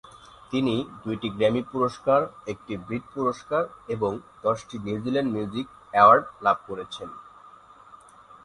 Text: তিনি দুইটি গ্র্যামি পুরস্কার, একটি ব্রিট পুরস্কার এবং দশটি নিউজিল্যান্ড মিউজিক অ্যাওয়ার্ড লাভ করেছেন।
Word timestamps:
তিনি 0.51 0.75
দুইটি 1.03 1.27
গ্র্যামি 1.37 1.61
পুরস্কার, 1.71 2.19
একটি 2.47 2.73
ব্রিট 2.85 3.03
পুরস্কার 3.15 3.63
এবং 3.87 4.11
দশটি 4.43 4.75
নিউজিল্যান্ড 4.85 5.29
মিউজিক 5.35 5.67
অ্যাওয়ার্ড 5.93 6.25
লাভ 6.45 6.57
করেছেন। 6.67 7.09